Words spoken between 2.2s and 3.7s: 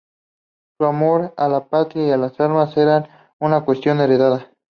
armas era una